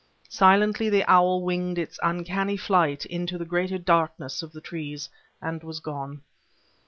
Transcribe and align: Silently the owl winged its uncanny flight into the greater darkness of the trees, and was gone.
Silently 0.29 0.89
the 0.89 1.03
owl 1.07 1.43
winged 1.43 1.77
its 1.77 1.99
uncanny 2.01 2.57
flight 2.57 3.05
into 3.05 3.37
the 3.37 3.45
greater 3.45 3.77
darkness 3.77 4.41
of 4.41 4.51
the 4.51 4.59
trees, 4.59 5.07
and 5.39 5.61
was 5.63 5.79
gone. 5.79 6.23